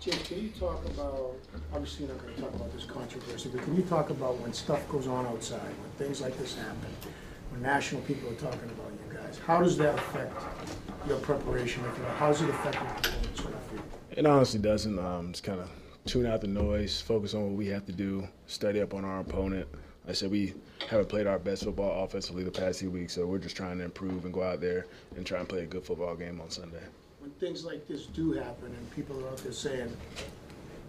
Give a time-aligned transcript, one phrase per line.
[0.00, 1.34] Jim, can you talk about,
[1.72, 4.88] obviously you're not gonna talk about this controversy, but can you talk about when stuff
[4.88, 6.90] goes on outside, when things like this happen,
[7.50, 10.32] when national people are talking about you guys, how does that affect
[11.08, 11.82] your preparation?
[12.18, 13.42] How does it affect your performance?
[14.12, 14.98] It honestly doesn't.
[14.98, 15.68] Um, just kind of
[16.04, 19.20] tune out the noise, focus on what we have to do, study up on our
[19.20, 19.66] opponent.
[20.08, 20.54] I said we
[20.88, 23.84] haven't played our best football offensively the past few weeks, so we're just trying to
[23.84, 26.84] improve and go out there and try and play a good football game on Sunday.
[27.26, 29.92] When things like this do happen and people are out there saying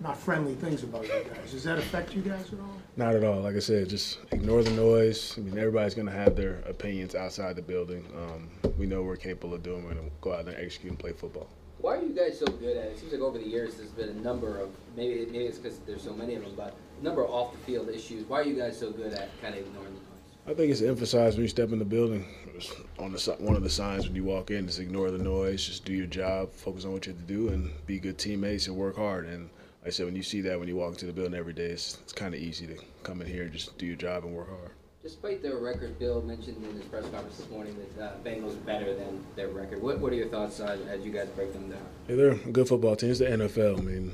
[0.02, 2.78] not friendly things about you guys, does that affect you guys at all?
[2.96, 3.42] Not at all.
[3.42, 5.34] Like I said, just ignore the noise.
[5.36, 8.06] I mean, everybody's going to have their opinions outside the building.
[8.16, 9.84] Um, we know we're capable of doing.
[9.84, 11.50] We're going to go out there and execute and play football.
[11.80, 12.92] Why are you guys so good at it?
[12.92, 15.80] It seems like over the years there's been a number of maybe maybe it's because
[15.88, 18.26] there's so many of them, but a number of off the field issues.
[18.30, 20.17] Why are you guys so good at kind of ignoring the noise?
[20.48, 22.26] I think it's emphasized when you step in the building.
[22.56, 25.66] It's on the one of the signs when you walk in, just ignore the noise,
[25.66, 28.68] just do your job, focus on what you have to do, and be good teammates
[28.68, 29.26] and work hard.
[29.26, 29.50] And
[29.82, 31.66] like I said, when you see that when you walk into the building every day,
[31.66, 34.34] it's, it's kind of easy to come in here and just do your job and
[34.34, 34.72] work hard.
[35.04, 38.66] Despite their record, Bill mentioned in his press conference this morning that uh, Bengals are
[38.66, 39.82] better than their record.
[39.82, 41.86] What What are your thoughts uh, as you guys break them down?
[42.08, 43.10] Yeah, they're a good football team.
[43.10, 43.80] It's the NFL.
[43.80, 44.14] I mean,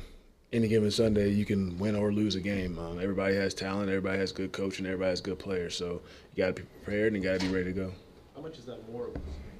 [0.53, 2.77] any given Sunday, you can win or lose a game.
[2.77, 3.89] Um, everybody has talent.
[3.89, 4.85] Everybody has good coaching.
[4.85, 5.75] Everybody has good players.
[5.75, 6.01] So
[6.35, 7.91] you got to be prepared and you got to be ready to go.
[8.35, 9.09] How much is that more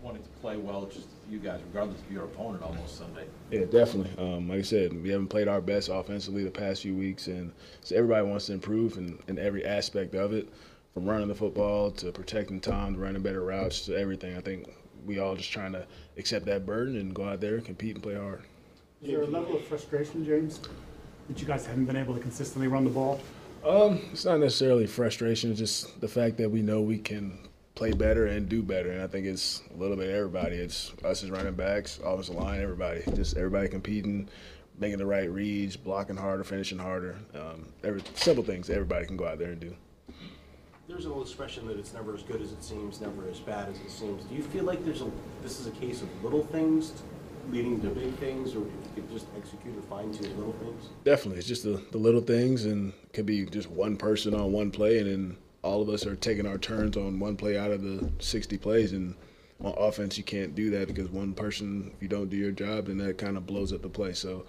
[0.04, 3.26] wanting to play well, just you guys, regardless of your opponent, almost Sunday?
[3.50, 4.12] Yeah, definitely.
[4.24, 7.52] Um, like I said, we haven't played our best offensively the past few weeks, and
[7.82, 10.50] so everybody wants to improve in, in every aspect of it,
[10.94, 14.38] from running the football to protecting time to running better routes to everything.
[14.38, 14.70] I think
[15.06, 18.04] we all just trying to accept that burden and go out there and compete and
[18.04, 18.44] play hard.
[19.04, 20.62] Is there a level of frustration, James,
[21.28, 23.20] that you guys haven't been able to consistently run the ball?
[23.66, 25.52] Um, it's not necessarily frustration.
[25.52, 27.38] It's just the fact that we know we can
[27.76, 28.92] play better and do better.
[28.92, 30.56] And I think it's a little bit everybody.
[30.56, 33.04] It's us as running backs, offensive line, everybody.
[33.14, 34.30] Just everybody competing,
[34.80, 37.18] making the right reads, blocking harder, finishing harder.
[37.36, 39.76] Um, every simple things everybody can go out there and do.
[40.88, 43.68] There's an old expression that it's never as good as it seems, never as bad
[43.68, 44.24] as it seems.
[44.24, 45.12] Do you feel like there's a,
[45.42, 47.04] this is a case of little things
[47.50, 50.90] leading to big things, or if you could just execute or fine tune little things?
[51.04, 54.52] Definitely, it's just the, the little things, and it could be just one person on
[54.52, 57.72] one play, and then all of us are taking our turns on one play out
[57.72, 58.92] of the 60 plays.
[58.92, 59.16] And
[59.62, 62.88] on offense, you can't do that because one person, if you don't do your job,
[62.88, 64.14] then that kind of blows up the play.
[64.14, 64.46] So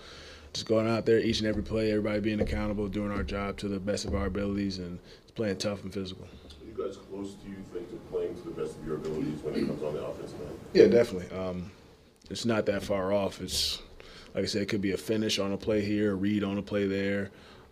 [0.52, 3.68] just going out there each and every play, everybody being accountable, doing our job to
[3.68, 4.98] the best of our abilities, and
[5.34, 6.24] playing tough and physical.
[6.24, 9.40] Are you guys close, do you think, to playing to the best of your abilities
[9.42, 10.58] when it comes on the offensive end?
[10.72, 11.36] Yeah, definitely.
[11.36, 11.70] Um,
[12.30, 13.40] it's not that far off.
[13.40, 13.80] It's
[14.34, 16.58] like I said, it could be a finish on a play here, a read on
[16.58, 17.30] a play there.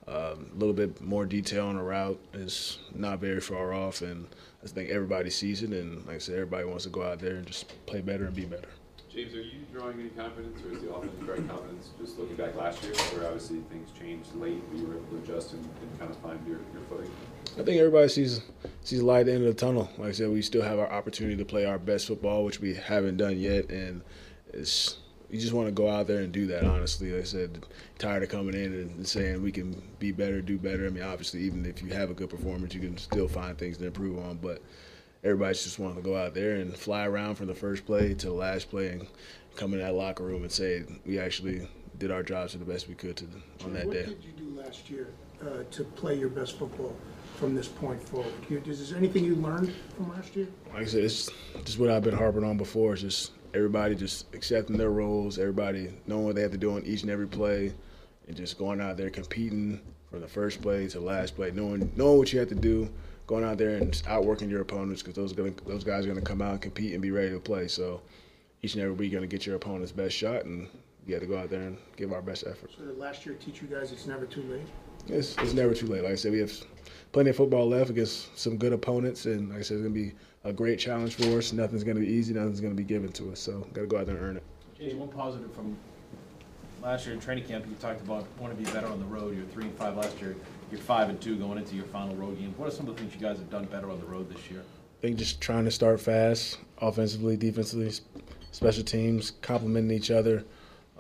[0.09, 4.27] Um, a little bit more detail on a route is not very far off, and
[4.63, 5.71] I think everybody sees it.
[5.71, 8.35] And like I said, everybody wants to go out there and just play better and
[8.35, 8.69] be better.
[9.13, 11.91] James, are you drawing any confidence, or is the offense drawing confidence?
[12.01, 15.17] Just looking back last year, where obviously things changed late, but you were able to
[15.19, 17.11] adjust and, and kind of find your, your footing.
[17.59, 18.41] I think everybody sees
[18.83, 19.91] sees light at the end of the tunnel.
[19.99, 22.75] Like I said, we still have our opportunity to play our best football, which we
[22.75, 24.03] haven't done yet, and
[24.53, 24.97] it's
[25.31, 26.65] you just want to go out there and do that.
[26.65, 27.65] Honestly, like I said,
[27.99, 30.87] tired of coming in and saying we can be better, do better.
[30.87, 33.79] I mean, obviously, even if you have a good performance, you can still find things
[33.79, 34.37] to improve on.
[34.37, 34.61] But
[35.25, 38.27] everybody's just wanting to go out there and fly around from the first play to
[38.27, 39.07] the last play and
[39.57, 41.67] come in that locker room and say we actually
[41.99, 43.25] did our jobs to the best we could to,
[43.65, 44.07] on that what day.
[44.07, 45.09] What did you do last year
[45.41, 46.95] uh, to play your best football
[47.37, 48.33] from this point forward?
[48.49, 50.47] You- Is there anything you learned from last year?
[50.73, 51.31] like I said, it's
[51.65, 52.93] just what I've been harping on before.
[52.95, 56.83] It's just everybody just accepting their roles, everybody knowing what they have to do on
[56.85, 57.73] each and every play,
[58.29, 61.91] and just going out there competing from the first play to the last play, knowing
[61.97, 62.89] knowing what you have to do,
[63.27, 66.41] going out there and outworking your opponents because those gonna those guys are gonna come
[66.43, 67.69] out and compete and be ready to play.
[67.69, 68.01] So
[68.63, 70.69] each and every week, you're gonna get your opponent's best shot, and
[71.07, 72.71] you have to go out there and give our best effort.
[72.79, 74.67] So did last year teach you guys it's never too late?
[75.09, 76.05] It's, it's never too late.
[76.05, 76.53] Like I said, we have
[77.13, 80.13] plenty of football left against some good opponents, and like I said, it's gonna be
[80.45, 81.53] a great challenge for us.
[81.53, 82.35] Nothing's gonna be easy.
[82.35, 83.41] Nothing's gonna be given to us.
[83.41, 84.43] So gotta go out there and earn it.
[84.79, 85.77] James, one positive from
[86.83, 89.37] last year in training camp, you talked about wanting to be better on the road.
[89.37, 90.35] You're three and five last year.
[90.71, 92.55] You're five and two going into your final road game.
[92.57, 94.51] What are some of the things you guys have done better on the road this
[94.51, 94.63] year?
[94.63, 97.93] I think just trying to start fast, offensively, defensively,
[98.53, 100.45] special teams, complementing each other.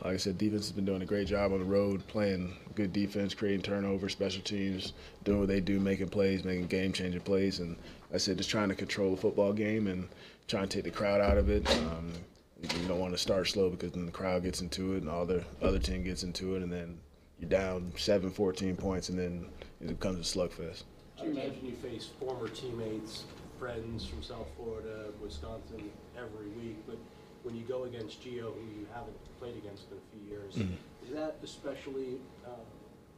[0.04, 2.92] Like I said, defense has been doing a great job on the road, playing good
[2.92, 7.76] defense, creating turnovers, special teams, doing what they do, making plays, making game-changing plays, and
[8.10, 10.08] like I said, just trying to control the football game and
[10.48, 11.68] trying to take the crowd out of it.
[11.70, 12.12] Um,
[12.60, 15.24] you don't want to start slow because then the crowd gets into it and all
[15.24, 16.98] the other team gets into it, and then
[17.38, 19.46] you're down 7, 14 points, and then
[19.80, 20.82] it becomes a slugfest.
[21.20, 23.22] I imagine you face former teammates,
[23.60, 26.96] friends from South Florida, Wisconsin every week, but
[27.42, 31.06] when you go against Gio, who you haven't played against in a few years, Mm-hmm.
[31.06, 32.16] is that especially
[32.46, 32.50] uh,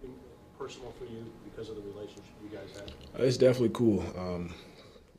[0.02, 0.14] im-
[0.58, 2.90] personal for you because of the relationship you guys had?
[3.20, 4.04] Uh, It's definitely cool.
[4.16, 4.54] Um,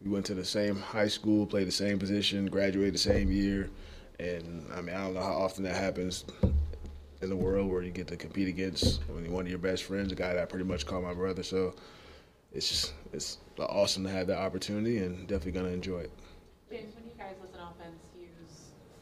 [0.03, 3.69] we went to the same high school, played the same position, graduated the same year,
[4.19, 6.25] and I mean I don't know how often that happens
[7.21, 10.15] in the world where you get to compete against one of your best friends, a
[10.15, 11.43] guy that I pretty much call my brother.
[11.43, 11.73] So
[12.53, 16.11] it's just it's awesome to have that opportunity, and definitely gonna enjoy it.
[16.69, 18.14] James, when you guys as an offense use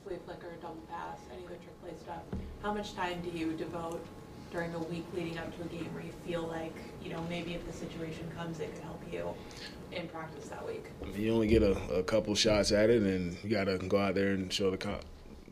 [0.04, 2.22] flea flicker, double pass, any of the trick play stuff,
[2.62, 4.06] how much time do you devote
[4.52, 7.54] during a week leading up to a game where you feel like, you know, maybe
[7.54, 9.28] if the situation comes, it could help you
[9.92, 10.86] in practice that week?
[11.16, 14.16] You only get a, a couple shots at it, and you got to go out
[14.16, 15.00] there and show the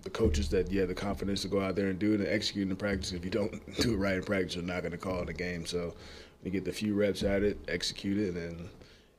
[0.03, 2.27] the coaches that you have the confidence to go out there and do it and
[2.27, 3.11] execute in practice.
[3.11, 3.51] If you don't
[3.81, 5.65] do it right in practice, you're not going to call in the game.
[5.65, 5.93] So
[6.43, 8.69] you get the few reps at it, execute it, and then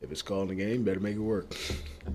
[0.00, 1.54] if it's called in the game, better make it work.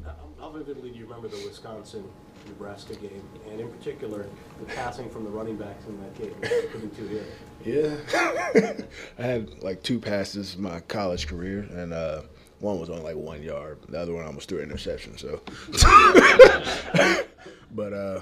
[0.05, 4.27] Uh, How vividly do you remember the Wisconsin-Nebraska game, and in particular,
[4.59, 6.35] the passing from the running backs in that game,
[6.71, 7.25] putting two here?
[7.65, 8.75] Yeah,
[9.17, 12.21] I had like two passes my college career, and uh,
[12.59, 13.79] one was on like one yard.
[13.89, 15.17] The other one almost threw an interception.
[15.17, 15.41] So,
[17.71, 18.21] but uh,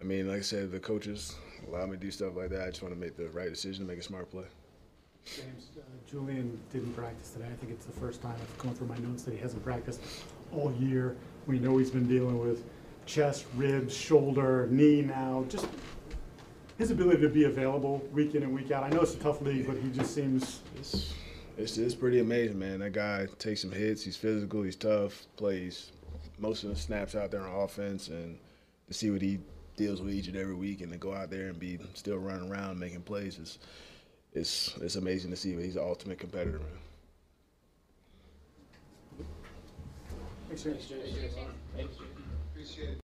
[0.00, 1.36] I mean, like I said, the coaches
[1.68, 2.62] allow me to do stuff like that.
[2.62, 4.44] I just want to make the right decision, to make a smart play.
[5.24, 7.46] James, uh, Julian didn't practice today.
[7.50, 10.00] I think it's the first time I've gone through my notes that he hasn't practiced
[10.52, 11.16] all year.
[11.46, 12.64] We know he's been dealing with
[13.06, 15.44] chest, ribs, shoulder, knee now.
[15.48, 15.66] Just
[16.78, 18.82] his ability to be available week in and week out.
[18.82, 21.14] I know it's a tough league, but he just seems It's,
[21.56, 22.80] it's it's pretty amazing, man.
[22.80, 24.02] That guy takes some hits.
[24.02, 24.62] He's physical.
[24.62, 25.26] He's tough.
[25.36, 25.92] Plays
[26.38, 28.38] most of the snaps out there on offense, and
[28.88, 29.38] to see what he
[29.76, 32.50] deals with each and every week, and to go out there and be still running
[32.50, 33.58] around making plays is
[34.34, 35.54] it's it's amazing to see.
[35.54, 36.68] But he's the ultimate competitor, man.
[40.48, 40.92] Thanks, James.
[42.52, 42.98] Appreciate it.